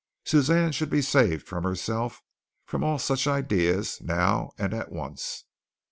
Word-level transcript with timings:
Suzanne 0.25 0.71
should 0.71 0.89
be 0.89 1.03
saved 1.03 1.45
from 1.47 1.63
herself, 1.63 2.23
from 2.65 2.83
all 2.83 2.97
such 2.97 3.27
ideas 3.27 4.01
now 4.01 4.49
and 4.57 4.73
at 4.73 4.91
once. 4.91 5.45